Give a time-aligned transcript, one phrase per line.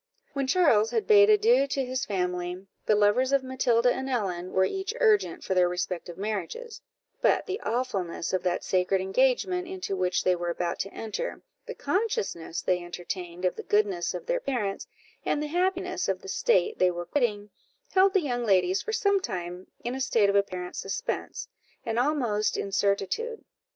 [0.33, 4.65] When Charles had bade adieu to his family, the lovers of Matilda and Ellen were
[4.65, 6.81] each urgent for their respective marriages:
[7.21, 11.75] but the awfulness of that sacred engagement into which they were about to enter, the
[11.75, 14.87] consciousness they entertained of the goodness of their parents,
[15.23, 17.51] and the happiness of the state they were quitting,
[17.91, 21.47] held the young ladies for some time in a state of apparent suspense,
[21.85, 23.45] and almost incertitude.